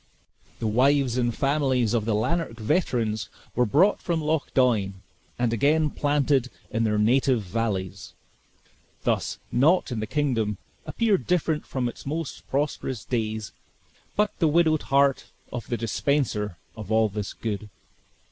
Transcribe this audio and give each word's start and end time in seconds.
The 0.57 0.65
wives 0.65 1.15
and 1.15 1.31
families 1.31 1.93
of 1.93 2.05
the 2.05 2.15
Lanark 2.15 2.53
veterans 2.59 3.29
were 3.53 3.67
brought 3.67 4.01
from 4.01 4.19
Loch 4.19 4.51
Doine, 4.55 4.95
and 5.37 5.53
again 5.53 5.91
planted 5.91 6.49
in 6.71 6.85
their 6.85 6.97
native 6.97 7.43
valleys; 7.43 8.13
thus, 9.03 9.37
naught 9.51 9.91
in 9.91 9.99
the 9.99 10.07
kingdom 10.07 10.57
appeared 10.87 11.27
different 11.27 11.67
from 11.67 11.87
its 11.87 12.03
most 12.07 12.49
prosperous 12.49 13.05
days, 13.05 13.51
but 14.15 14.31
the 14.39 14.47
widowed 14.47 14.81
heart 14.89 15.25
of 15.53 15.67
the 15.67 15.77
dispenser 15.77 16.57
of 16.75 16.91
all 16.91 17.07
this 17.07 17.33
good. 17.33 17.69